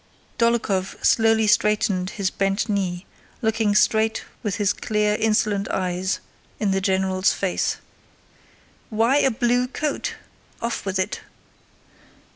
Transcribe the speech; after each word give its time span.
Dólokhov 0.39 0.97
slowly 1.05 1.45
straightened 1.45 2.09
his 2.17 2.31
bent 2.31 2.67
knee, 2.67 3.05
looking 3.43 3.75
straight 3.75 4.23
with 4.41 4.55
his 4.55 4.73
clear, 4.73 5.13
insolent 5.15 5.69
eyes 5.69 6.19
in 6.59 6.71
the 6.71 6.81
general's 6.81 7.33
face. 7.33 7.77
"Why 8.89 9.17
a 9.17 9.29
blue 9.29 9.67
coat? 9.67 10.15
Off 10.59 10.87
with 10.87 10.97
it... 10.97 11.21